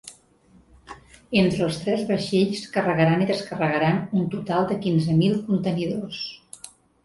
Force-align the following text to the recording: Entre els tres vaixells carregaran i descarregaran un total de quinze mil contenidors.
Entre 1.41 1.61
els 1.65 1.77
tres 1.81 2.01
vaixells 2.07 2.65
carregaran 2.77 3.27
i 3.27 3.29
descarregaran 3.33 4.03
un 4.23 4.27
total 4.35 4.69
de 4.75 4.81
quinze 4.89 5.21
mil 5.23 5.41
contenidors. 5.53 6.27